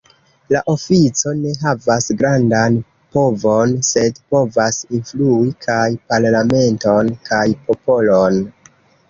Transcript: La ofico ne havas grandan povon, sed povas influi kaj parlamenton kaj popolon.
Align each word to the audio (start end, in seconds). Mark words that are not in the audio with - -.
La 0.53 0.59
ofico 0.71 1.33
ne 1.41 1.51
havas 1.63 2.07
grandan 2.21 2.77
povon, 3.17 3.75
sed 3.89 4.17
povas 4.33 4.81
influi 5.01 5.53
kaj 5.67 5.85
parlamenton 6.15 7.13
kaj 7.31 7.45
popolon. 7.71 8.43